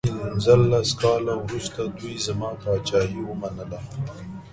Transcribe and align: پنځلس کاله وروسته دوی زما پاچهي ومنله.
پنځلس 0.23 0.89
کاله 1.01 1.33
وروسته 1.43 1.81
دوی 1.97 2.15
زما 2.25 2.49
پاچهي 2.61 3.21
ومنله. 3.25 3.79